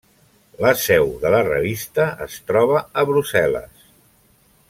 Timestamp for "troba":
2.49-2.83